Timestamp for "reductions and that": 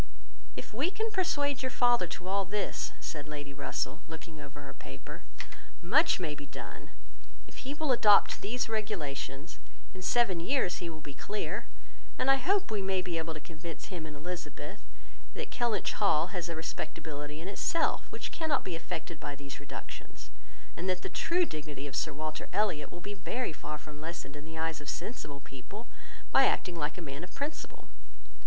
19.59-21.03